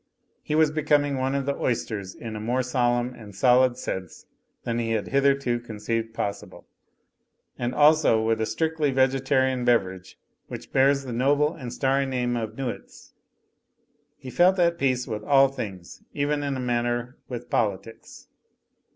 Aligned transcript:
He 0.41 0.55
was 0.55 0.71
becoming 0.71 1.17
one 1.19 1.33
with 1.33 1.45
the 1.45 1.53
oys 1.53 1.87
ters 1.87 2.15
in 2.15 2.35
a 2.35 2.39
more 2.39 2.63
solemn 2.63 3.13
and 3.13 3.35
solid 3.35 3.77
sense 3.77 4.25
than 4.63 4.79
he 4.79 4.93
had 4.93 5.09
hitherto 5.09 5.59
conceived 5.59 6.11
possible, 6.11 6.65
and 7.59 7.75
also 7.75 8.19
with 8.19 8.41
a 8.41 8.47
strictly 8.47 8.89
Vegetarian 8.89 9.63
beverage 9.63 10.17
which 10.47 10.71
bears 10.71 11.03
the 11.05 11.11
notje 11.13 11.55
and 11.61 11.71
starry 11.71 12.07
name 12.07 12.35
of 12.35 12.57
Nuits. 12.57 13.13
He 14.17 14.31
felt 14.31 14.57
at 14.57 14.79
peace 14.79 15.05
with 15.05 15.23
all 15.23 15.49
things, 15.49 16.01
even 16.15 16.41
in 16.41 16.57
a 16.57 16.59
manner 16.59 17.17
with 17.29 17.51
politics. 17.51 18.27